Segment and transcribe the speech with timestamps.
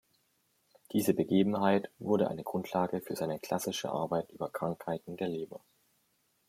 [0.93, 5.61] Diese Begebenheit wurde eine Grundlage für seine klassische Arbeit über Krankheiten der Leber.